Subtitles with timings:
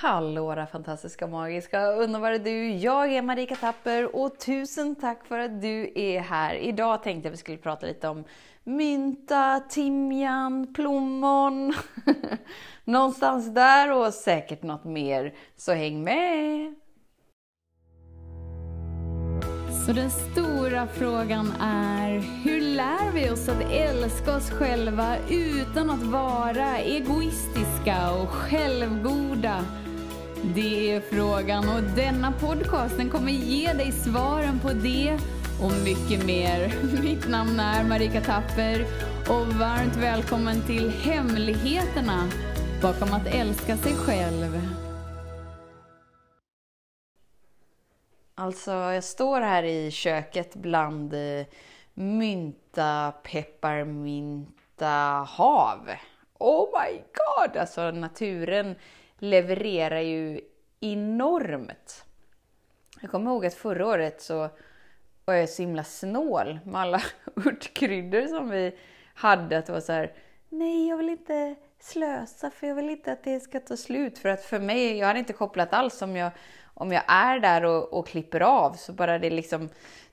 [0.00, 2.70] Hallå fantastiska, magiska, underbara du!
[2.70, 6.54] Jag är Marika Tapper och tusen tack för att du är här.
[6.54, 8.24] Idag tänkte jag att vi skulle prata lite om
[8.64, 11.74] mynta, timjan, plommon.
[12.84, 15.34] Någonstans där och säkert något mer.
[15.56, 16.74] Så häng med!
[19.86, 26.02] Så den stora frågan är, hur lär vi oss att älska oss själva utan att
[26.02, 29.64] vara egoistiska och självgoda?
[30.44, 35.18] Det är frågan och denna podcasten kommer ge dig svaren på det
[35.62, 36.72] och mycket mer.
[37.02, 38.86] Mitt namn är Marika Tapper
[39.28, 42.28] och varmt välkommen till Hemligheterna
[42.82, 44.60] bakom att älska sig själv.
[48.34, 51.46] Alltså, jag står här i köket bland eh,
[51.94, 54.86] mynta, pepparmynta,
[55.28, 55.90] hav.
[56.38, 57.56] Oh my god!
[57.56, 58.74] Alltså naturen
[59.18, 60.40] levererar ju
[60.80, 62.04] enormt.
[63.00, 64.48] Jag kommer ihåg att förra året så
[65.24, 67.02] var jag så himla snål med alla
[67.46, 68.78] örtkryddor som vi
[69.14, 69.58] hade.
[69.58, 70.12] Att det var så här,
[70.48, 74.18] nej jag vill inte slösa för jag vill inte att det ska ta slut.
[74.18, 76.30] För att för mig, jag hade inte kopplat alls om jag,
[76.74, 79.68] om jag är där och, och klipper av så bara det liksom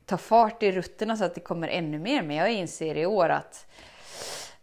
[0.06, 2.24] tar fart i rutterna så att det kommer ännu mer.
[2.24, 3.68] Men jag inser i år att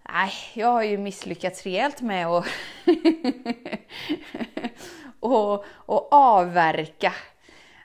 [0.09, 2.47] Nej, jag har ju misslyckats rejält med att
[5.21, 7.15] och, och avverka.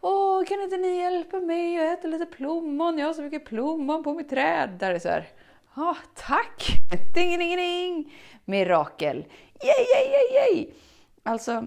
[0.00, 1.74] Åh, kan inte ni hjälpa mig?
[1.74, 4.70] Jag äter lite plommon, jag har så mycket plommon på mitt träd.
[4.80, 5.28] Där är så här,
[5.76, 6.66] ja tack!
[7.14, 8.14] Ding, ding, ding!
[8.44, 9.16] Mirakel!
[9.62, 10.70] Yay, yay, yay, yay!
[11.22, 11.66] Alltså,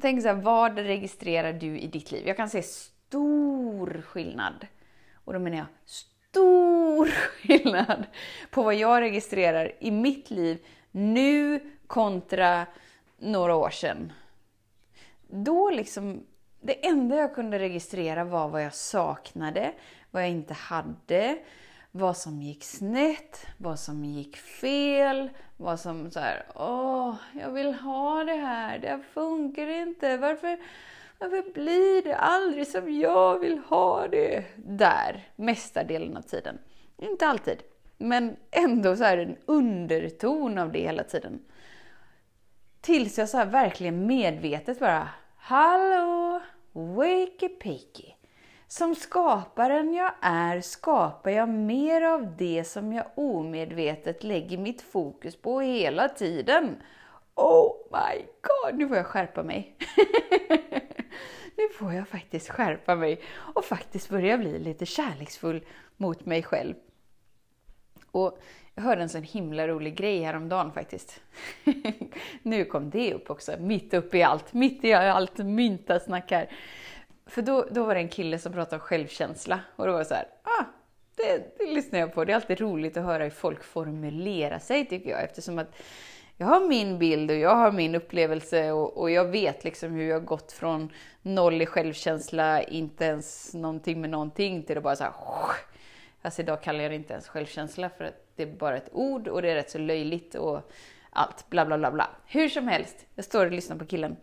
[0.00, 2.26] tänk så här, vad registrerar du i ditt liv?
[2.26, 4.66] Jag kan se stor skillnad.
[5.24, 7.06] Och då menar jag stor
[7.42, 8.06] skillnad
[8.50, 12.66] på vad jag registrerar i mitt liv nu kontra
[13.18, 14.12] några år sedan.
[15.26, 16.26] Då liksom,
[16.60, 19.72] det enda jag kunde registrera var vad jag saknade,
[20.10, 21.38] vad jag inte hade,
[21.92, 27.74] vad som gick snett, vad som gick fel, vad som så här, åh, jag vill
[27.74, 30.58] ha det här, det här funkar inte, varför,
[31.18, 34.44] varför blir det aldrig som jag vill ha det?
[34.56, 36.58] Där, mesta delen av tiden.
[36.96, 37.62] Inte alltid,
[37.96, 41.44] men ändå så är en underton av det hela tiden.
[42.80, 46.40] Tills jag så verkligen medvetet bara, hallå,
[46.72, 48.17] Wakey-pakey
[48.68, 55.36] som skaparen jag är skapar jag mer av det som jag omedvetet lägger mitt fokus
[55.36, 56.76] på hela tiden.
[57.34, 59.76] Oh my god, nu får jag skärpa mig.
[61.56, 63.20] nu får jag faktiskt skärpa mig
[63.54, 65.64] och faktiskt börja bli lite kärleksfull
[65.96, 66.74] mot mig själv.
[68.10, 68.38] Och
[68.74, 71.20] jag hörde en sån himla rolig grej häromdagen faktiskt.
[72.42, 76.48] nu kom det upp också, mitt uppe i allt, mitt i allt myntasnack här.
[77.28, 80.04] För då, då var det en kille som pratade om självkänsla och då var det
[80.04, 80.64] så här, ah,
[81.16, 82.24] det, det lyssnar jag på.
[82.24, 85.76] Det är alltid roligt att höra hur folk formulerar sig tycker jag eftersom att
[86.36, 90.08] jag har min bild och jag har min upplevelse och, och, jag vet liksom hur
[90.08, 90.92] jag gått från
[91.22, 95.12] noll i självkänsla, inte ens någonting med någonting till att bara så här,
[96.22, 99.28] Alltså idag kallar jag det inte ens självkänsla för att det är bara ett ord
[99.28, 100.72] och det är rätt så löjligt och
[101.10, 102.10] allt bla bla bla bla.
[102.26, 104.16] Hur som helst, jag står och lyssnar på killen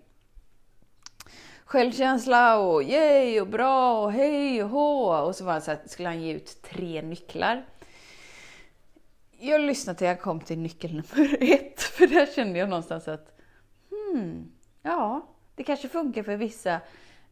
[1.65, 5.15] självkänsla och yay och bra och hej och hå.
[5.17, 7.65] Och så var så här, skulle han ge ut tre nycklar.
[9.39, 13.39] Jag lyssnade till jag kom till nyckel nummer ett, för där kände jag någonstans att
[13.89, 14.51] hmm,
[14.81, 16.81] ja, det kanske funkar för vissa,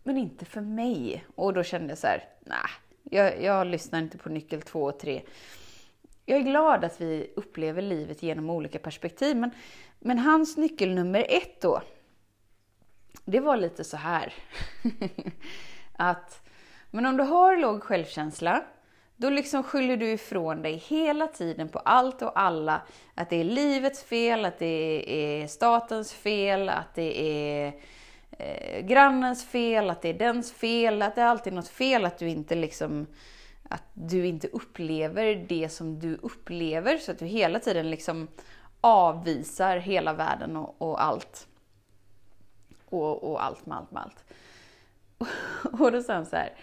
[0.03, 1.25] men inte för mig.
[1.35, 2.57] Och då kände jag så här, nej,
[3.03, 5.21] Jag, jag lyssnar inte på nyckel två och tre.
[6.25, 9.51] Jag är glad att vi upplever livet genom olika perspektiv, men,
[9.99, 11.81] men hans nyckel nummer ett då,
[13.25, 14.33] det var lite så här.
[15.97, 16.41] att,
[16.91, 18.63] men om du har låg självkänsla,
[19.15, 22.81] då liksom skyller du ifrån dig hela tiden på allt och alla.
[23.15, 27.73] Att det är livets fel, att det är statens fel, att det är
[28.31, 32.17] eh, grannens fel, att det är dens fel, att det är alltid något fel, att
[32.17, 33.07] du inte liksom
[33.69, 38.27] att du inte upplever det som du upplever, så att du hela tiden liksom
[38.81, 41.47] avvisar hela världen och, och allt.
[42.93, 44.23] Och, och, allt med allt med allt.
[45.81, 46.53] Och då sa han så här,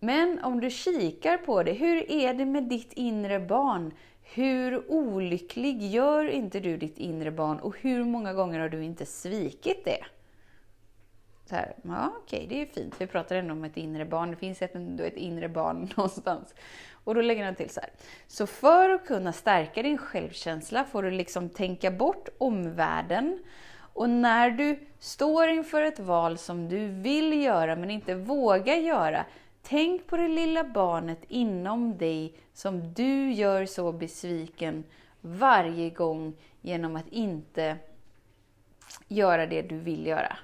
[0.00, 3.92] men om du kikar på det, hur är det med ditt inre barn?
[4.22, 9.06] Hur olycklig gör inte du ditt inre barn och hur många gånger har du inte
[9.06, 10.04] svikit det?
[11.52, 12.94] Så här, ja okej, det är fint.
[12.98, 14.30] Vi pratar ändå om ett inre barn.
[14.30, 16.54] Det finns ett, ett inre barn någonstans.
[17.04, 17.90] Och då lägger han till så här.
[18.26, 23.38] Så för att kunna stärka din självkänsla får du liksom tänka bort omvärlden.
[23.94, 29.24] Och när du står inför ett val som du vill göra men inte vågar göra,
[29.62, 34.84] tänk på det lilla barnet inom dig som du gör så besviken
[35.20, 37.76] varje gång genom att inte
[39.08, 40.36] göra det du vill göra.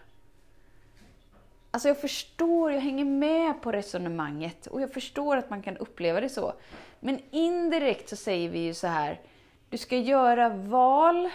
[1.71, 6.21] Alltså jag förstår, jag hänger med på resonemanget och jag förstår att man kan uppleva
[6.21, 6.53] det så.
[7.01, 9.21] Men indirekt så säger vi ju så här,
[9.69, 11.31] du ska göra val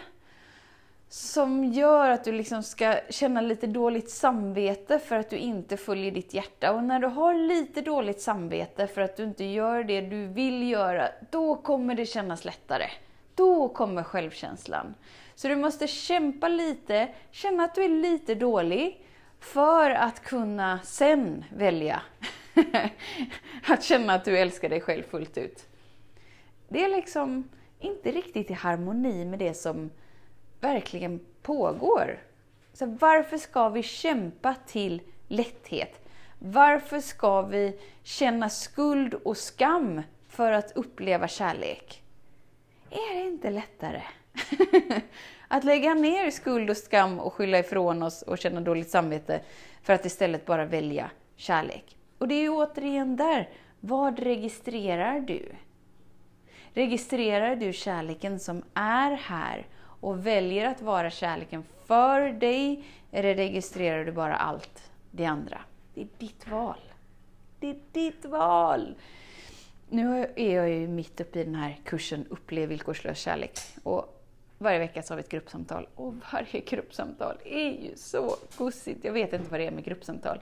[1.14, 6.12] som gör att du liksom ska känna lite dåligt samvete för att du inte följer
[6.12, 6.74] ditt hjärta.
[6.74, 10.70] Och när du har lite dåligt samvete för att du inte gör det du vill
[10.70, 12.86] göra, då kommer det kännas lättare.
[13.36, 14.96] Då kommer självkänslan.
[15.36, 19.06] Så du måste kämpa lite, känna att du är lite dålig,
[19.40, 22.02] för att kunna sen välja
[23.68, 25.66] att känna att du älskar dig själv fullt ut.
[26.68, 27.50] Det är liksom
[27.80, 29.90] inte riktigt i harmoni med det som
[30.64, 32.20] verkligen pågår.
[32.74, 36.10] Så varför ska vi kämpa till lätthet?
[36.40, 42.04] Varför ska vi känna skuld och skam för att uppleva kärlek?
[42.90, 44.02] Är det inte lättare
[45.48, 49.42] Att lägga ner skuld och skam och skylla ifrån oss och känna dåligt samvete
[49.82, 51.98] för att istället bara välja kärlek.
[52.18, 53.50] Och det är ju återigen där,
[53.80, 55.52] vad registrerar du?
[56.74, 59.68] Registrerar du kärleken som är här
[60.04, 65.62] och väljer att vara kärleken för dig, eller registrerar du bara allt det andra?
[65.94, 66.80] Det är ditt val.
[67.60, 68.96] Det är ditt val!
[69.90, 73.60] Nu är jag ju mitt uppe i den här kursen Upplev villkorslös kärlek.
[73.84, 74.24] Och
[74.58, 79.04] varje vecka så har vi ett gruppsamtal och varje gruppsamtal är ju så gosigt.
[79.04, 80.40] Jag vet inte vad det är med gruppsamtal.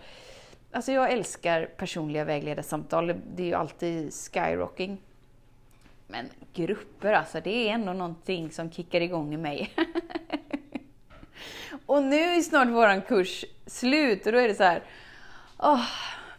[0.71, 5.01] Alltså jag älskar personliga vägledarsamtal, det är ju alltid skyrocking.
[6.11, 9.73] Men grupper alltså, det är ändå någonting som kickar igång i mig.
[11.85, 14.83] och nu är snart våran kurs slut och då är det så här,
[15.57, 15.85] åh,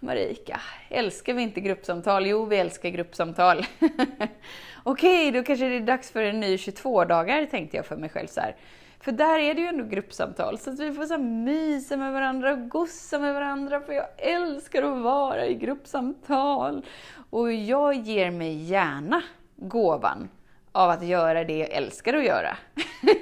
[0.01, 2.27] Marika, älskar vi inte gruppsamtal?
[2.27, 3.67] Jo, vi älskar gruppsamtal.
[4.83, 8.27] Okej, då kanske det är dags för en ny 22-dagar, tänkte jag för mig själv.
[8.27, 8.57] Så här.
[9.01, 12.53] För där är det ju ändå gruppsamtal, så att vi får så mysa med varandra
[12.53, 16.87] och gossa med varandra, för jag älskar att vara i gruppsamtal.
[17.31, 19.23] Och jag ger mig gärna
[19.69, 20.29] gåvan
[20.73, 22.57] av att göra det jag älskar att göra.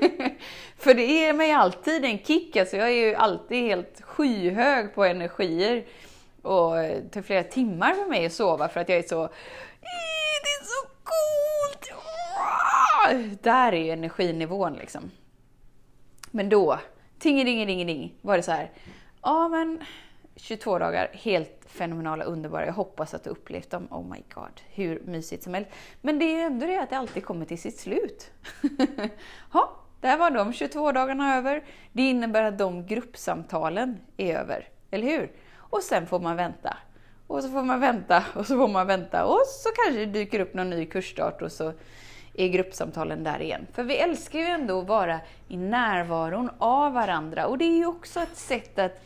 [0.76, 5.04] för det ger mig alltid en kick, alltså jag är ju alltid helt skyhög på
[5.04, 5.84] energier.
[6.42, 9.28] Och det tar flera timmar för mig att sova för att jag är så
[10.42, 12.00] det är så coolt!
[13.42, 15.10] Där är ju energinivån liksom.
[16.30, 16.78] Men då,
[17.18, 18.70] tingelingelingeling, var det så här.
[19.22, 19.84] Ja men
[20.40, 22.66] 22 dagar, helt fenomenala, underbara.
[22.66, 23.88] Jag hoppas att du upplevt dem.
[23.90, 25.70] Oh my god, hur mysigt som helst.
[26.00, 28.30] Men det är ändå det att det alltid kommer till sitt slut.
[29.52, 31.64] ha, där var de 22 dagarna över.
[31.92, 35.32] Det innebär att de gruppsamtalen är över, eller hur?
[35.56, 36.76] Och sen får man vänta.
[37.26, 40.40] Och så får man vänta och så får man vänta och så kanske det dyker
[40.40, 41.72] upp någon ny kursstart och så
[42.34, 43.66] är gruppsamtalen där igen.
[43.72, 47.86] För vi älskar ju ändå att vara i närvaron av varandra och det är ju
[47.86, 49.04] också ett sätt att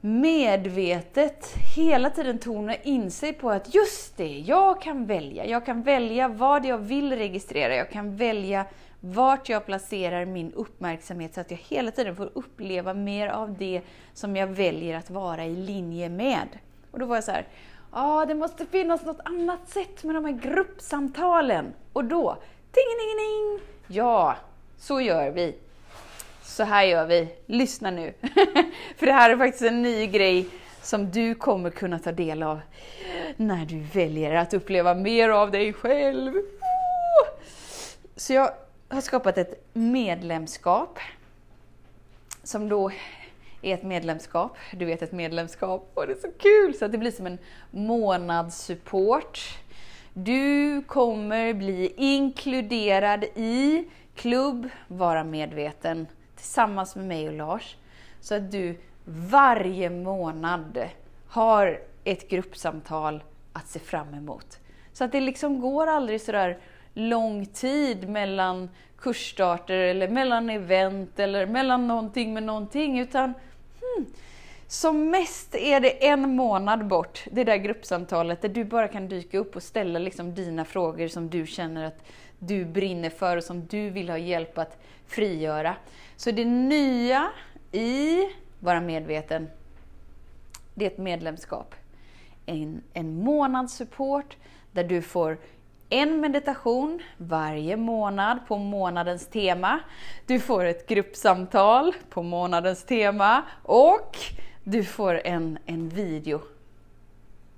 [0.00, 5.46] medvetet hela tiden tona in sig på att just det, jag kan välja.
[5.46, 7.74] Jag kan välja vad jag vill registrera.
[7.74, 8.66] Jag kan välja
[9.00, 13.82] vart jag placerar min uppmärksamhet så att jag hela tiden får uppleva mer av det
[14.14, 16.48] som jag väljer att vara i linje med.
[16.90, 17.46] Och då var jag så här,
[17.92, 21.72] ja ah, det måste finnas något annat sätt med de här gruppsamtalen.
[21.92, 22.36] Och då,
[22.72, 24.36] ting ting, ting, ja,
[24.78, 25.54] så gör vi.
[26.50, 27.28] Så här gör vi.
[27.46, 28.14] Lyssna nu.
[28.96, 30.46] För det här är faktiskt en ny grej
[30.82, 32.60] som du kommer kunna ta del av
[33.36, 36.32] när du väljer att uppleva mer av dig själv.
[38.16, 38.50] Så jag
[38.88, 40.98] har skapat ett medlemskap
[42.42, 42.90] som då
[43.62, 44.56] är ett medlemskap.
[44.72, 46.74] Du vet ett medlemskap och det är så kul!
[46.74, 47.38] Så att det blir som en
[47.70, 49.40] månadssupport.
[50.12, 56.06] Du kommer bli inkluderad i klubb Vara medveten
[56.40, 57.76] tillsammans med mig och Lars.
[58.20, 60.88] Så att du varje månad
[61.28, 64.58] har ett gruppsamtal att se fram emot.
[64.92, 66.58] Så att det liksom går aldrig sådär
[66.94, 68.68] lång tid mellan
[68.98, 73.34] kursstarter eller mellan event eller mellan någonting med någonting utan
[73.80, 74.06] hmm,
[74.66, 79.38] som mest är det en månad bort, det där gruppsamtalet där du bara kan dyka
[79.38, 82.04] upp och ställa liksom dina frågor som du känner att
[82.38, 85.74] du brinner för och som du vill ha hjälp att frigöra.
[86.20, 87.30] Så det nya
[87.72, 88.18] i
[88.58, 89.50] Vara medveten,
[90.74, 91.74] det är ett medlemskap.
[92.46, 94.36] En, en månadssupport
[94.72, 95.38] där du får
[95.88, 99.80] en meditation varje månad på månadens tema.
[100.26, 104.18] Du får ett gruppsamtal på månadens tema och
[104.64, 106.40] du får en, en video.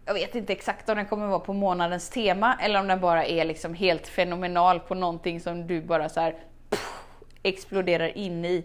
[0.04, 3.24] Jag vet inte exakt om den kommer vara på månadens tema eller om den bara
[3.24, 6.36] är liksom helt fenomenal på någonting som du bara så här,
[6.70, 7.01] pff,
[7.42, 8.64] exploderar in i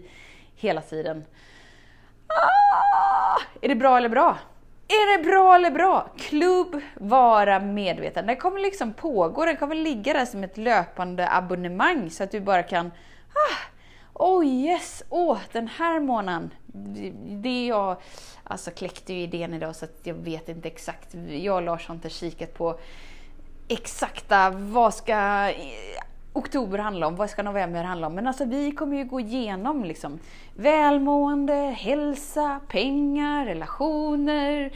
[0.56, 1.24] hela tiden.
[2.26, 4.38] Ah, är det bra eller bra?
[4.88, 6.10] Är det bra eller bra?
[6.18, 8.26] Klubb Vara Medveten.
[8.26, 12.40] Den kommer liksom pågå, den kommer ligga där som ett löpande abonnemang så att du
[12.40, 12.86] bara kan
[13.32, 13.78] ah,
[14.18, 16.50] Oh yes, åh oh, den här månaden.
[17.42, 17.96] Det jag,
[18.44, 21.14] alltså kläckte ju idén idag så att jag vet inte exakt.
[21.28, 22.78] Jag och Lars har inte kikat på
[23.68, 25.50] exakta, vad ska
[26.38, 28.14] oktober handla om, vad ska november handla om?
[28.14, 30.18] Men alltså vi kommer ju gå igenom liksom
[30.54, 34.72] välmående, hälsa, pengar, relationer,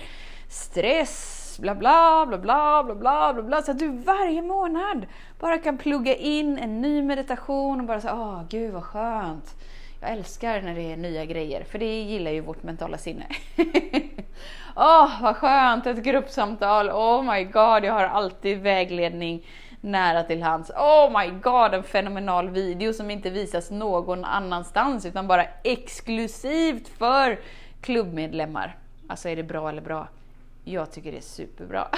[0.48, 3.62] stress, bla bla bla bla bla bla bla bla.
[3.62, 5.06] Så att du varje månad
[5.40, 9.54] bara kan plugga in en ny meditation och bara säga åh oh, gud vad skönt.
[10.00, 13.26] Jag älskar när det är nya grejer, för det gillar ju vårt mentala sinne.
[14.76, 15.86] Åh, oh, vad skönt!
[15.86, 16.90] Ett gruppsamtal.
[16.90, 19.46] Oh my god, jag har alltid vägledning
[19.82, 20.70] nära till hands.
[20.70, 27.40] Oh my god, en fenomenal video som inte visas någon annanstans utan bara exklusivt för
[27.80, 28.76] klubbmedlemmar.
[29.06, 30.08] Alltså är det bra eller bra?
[30.64, 31.88] Jag tycker det är superbra.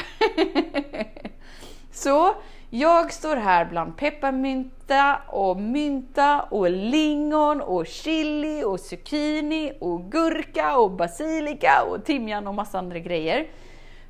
[1.93, 2.35] Så
[2.71, 10.76] jag står här bland pepparmynta och mynta och lingon och chili och zucchini och gurka
[10.76, 13.47] och basilika och timjan och massa andra grejer.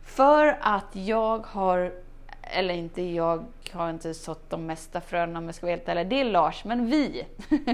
[0.04, 2.03] För att jag har
[2.46, 6.06] eller inte jag har inte sått de mesta fröna om jag ska vara helt ärlig.
[6.06, 7.26] Det är Lars, men vi.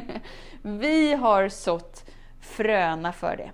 [0.63, 2.05] vi har sått
[2.41, 3.51] fröna för det.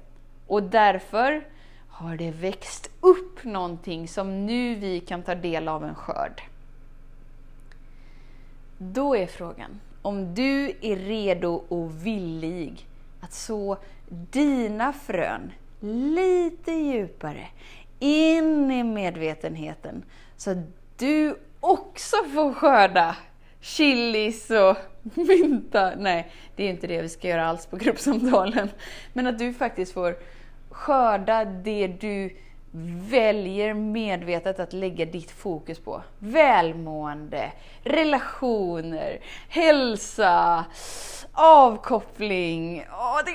[0.47, 1.47] Och därför
[1.89, 6.43] har det växt upp någonting som nu vi kan ta del av en skörd.
[8.79, 12.89] Då är frågan, om du är redo och villig
[13.21, 13.77] att så
[14.09, 17.49] dina frön lite djupare
[17.99, 20.03] in i medvetenheten
[20.37, 20.63] så
[20.99, 23.17] du också får skörda
[23.61, 24.77] chilis och
[25.15, 25.93] mynta.
[25.97, 28.69] Nej, det är inte det vi ska göra alls på gruppsamtalen.
[29.13, 30.17] Men att du faktiskt får
[30.71, 32.37] skörda det du
[33.11, 36.03] väljer medvetet att lägga ditt fokus på.
[36.19, 40.65] Välmående, relationer, hälsa,
[41.33, 42.87] avkoppling.
[42.91, 43.33] Åh, det,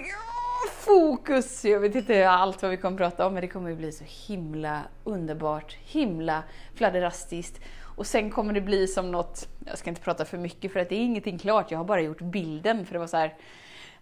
[0.69, 1.65] fokus!
[1.65, 4.81] Jag vet inte allt vad vi kommer prata om, men det kommer bli så himla
[5.03, 6.43] underbart, himla
[6.75, 7.61] fladderastiskt.
[7.95, 10.89] Och sen kommer det bli som något, jag ska inte prata för mycket för att
[10.89, 13.35] det är ingenting klart, jag har bara gjort bilden för det var så här,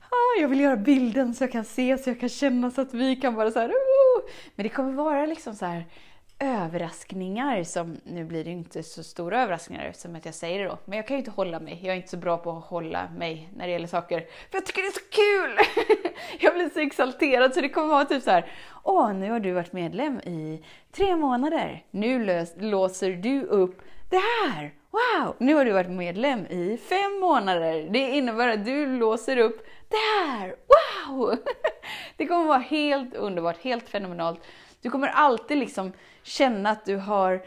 [0.09, 2.93] ah, jag vill göra bilden så jag kan se, så jag kan känna så att
[2.93, 4.29] vi kan vara så här, oh!
[4.55, 5.85] Men det kommer vara liksom så här
[6.39, 10.65] överraskningar som, nu blir det ju inte så stora överraskningar eftersom att jag säger det
[10.65, 11.79] då, men jag kan ju inte hålla mig.
[11.83, 14.65] Jag är inte så bra på att hålla mig när det gäller saker, för jag
[14.65, 15.59] tycker det är så kul!
[16.39, 18.51] jag blir så exalterad så det kommer vara typ så här,
[18.83, 21.83] åh, nu har du varit medlem i tre månader.
[21.91, 24.73] Nu lös, låser du upp det här!
[24.91, 25.35] Wow!
[25.37, 27.87] Nu har du varit medlem i fem månader.
[27.89, 30.55] Det innebär att du låser upp det här!
[31.07, 31.37] Wow!
[32.17, 34.41] det kommer vara helt underbart, helt fenomenalt.
[34.81, 35.91] Du kommer alltid liksom
[36.23, 37.45] känna att du har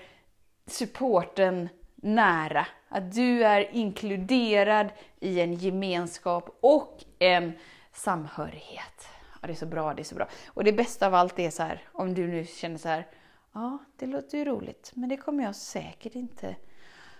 [0.66, 2.66] supporten nära.
[2.88, 4.88] Att du är inkluderad
[5.20, 7.52] i en gemenskap och en
[7.92, 9.08] samhörighet.
[9.40, 10.28] Ja, det är så bra, det är så bra.
[10.46, 13.06] Och det bästa av allt är så här, om du nu känner så här,
[13.52, 16.56] ja, det låter ju roligt, men det kommer jag säkert inte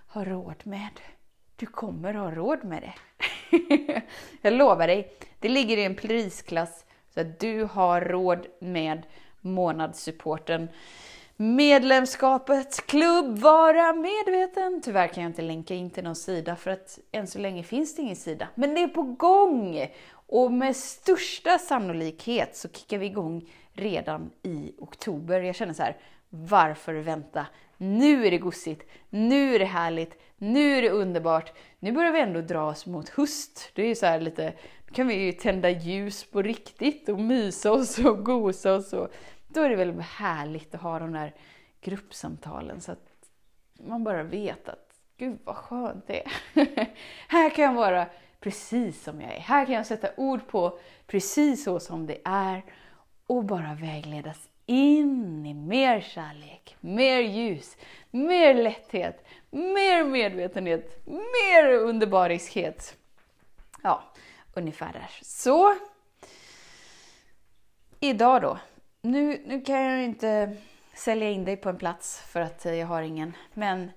[0.07, 1.01] ha råd med.
[1.57, 2.95] Du kommer ha råd med det.
[4.43, 9.07] jag lovar dig, det ligger i en prisklass så att du har råd med
[9.41, 10.69] månadssupporten.
[11.37, 14.81] Medlemskapet, klubb, vara medveten.
[14.85, 17.97] Tyvärr kan jag inte länka in till någon sida för att än så länge finns
[17.97, 18.49] det ingen sida.
[18.55, 19.87] Men det är på gång!
[20.27, 25.41] Och med största sannolikhet så kickar vi igång redan i oktober.
[25.41, 25.97] Jag känner så här,
[26.29, 27.47] varför vänta?
[27.77, 31.53] Nu är det gossigt, nu är det härligt, nu är det underbart.
[31.79, 33.71] Nu börjar vi ändå dra oss mot höst.
[33.75, 34.53] Det är ju så här lite,
[34.87, 38.93] nu kan vi ju tända ljus på riktigt och mysa oss och gosa oss.
[38.93, 39.13] Och
[39.55, 41.35] då är det väl härligt att ha de där
[41.81, 43.09] gruppsamtalen så att
[43.73, 46.33] man bara vet att gud vad skönt det är.
[47.29, 48.07] här kan jag vara
[48.41, 49.41] precis som jag är.
[49.41, 52.63] Här kan jag sätta ord på precis så som det är
[53.27, 57.77] och bara vägledas in i mer kärlek, mer ljus,
[58.11, 62.97] mer lätthet, mer medvetenhet, mer underbariskhet.
[63.83, 64.03] Ja,
[64.55, 65.11] ungefär där.
[65.23, 65.75] Så,
[68.01, 68.59] idag då.
[69.05, 70.57] Nu, nu kan jag inte
[70.95, 73.37] sälja in dig på en plats för att eh, jag har ingen.
[73.55, 73.91] Men,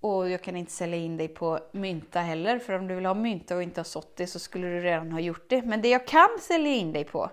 [0.00, 3.14] och jag kan inte sälja in dig på mynta heller, för om du vill ha
[3.14, 5.62] mynta och inte har sått det så skulle du redan ha gjort det.
[5.62, 7.30] Men det jag kan sälja in dig på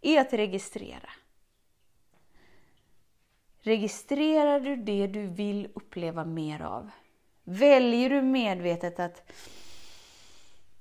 [0.00, 1.10] är att registrera.
[3.60, 6.90] Registrerar du det du vill uppleva mer av?
[7.44, 9.32] Väljer du medvetet att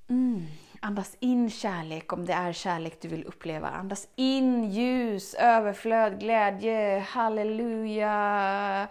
[0.09, 0.45] mm,
[0.87, 3.67] andas in kärlek om det är kärlek du vill uppleva?
[3.67, 8.87] Andas in ljus, överflöd, glädje, halleluja,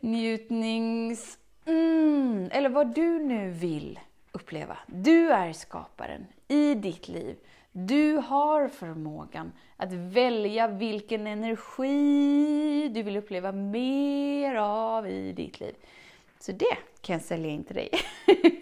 [0.00, 1.38] njutnings...
[1.64, 4.00] Mm, eller vad du nu vill
[4.32, 4.78] uppleva.
[4.86, 7.36] Du är skaparen i ditt liv.
[7.72, 15.74] Du har förmågan att välja vilken energi du vill uppleva mer av i ditt liv.
[16.40, 17.90] Så det kan jag sälja in till dig.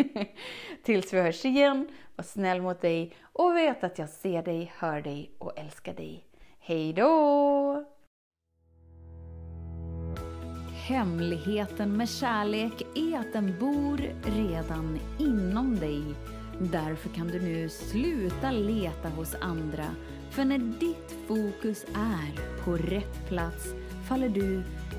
[0.82, 5.00] Tills vi hörs igen, var snäll mot dig och vet att jag ser dig, hör
[5.00, 6.24] dig och älskar dig.
[6.58, 7.84] Hej då!
[10.88, 16.02] Hemligheten med kärlek är att den bor redan inom dig
[16.60, 19.84] Därför kan du nu sluta leta hos andra.
[20.30, 23.74] För när ditt fokus är på rätt plats
[24.08, 24.62] faller du